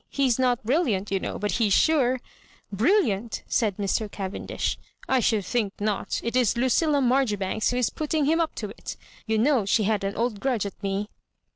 [0.09, 2.19] He's not brilliant, you know, but he's sure
[2.73, 4.09] ""Brilliant 1" said Mr.
[4.11, 6.19] Cavendish, "I should think not.
[6.23, 8.97] It is Lucilla Maijoribanks who is putting him up to it.
[9.27, 11.11] You know she had an old grudge at me."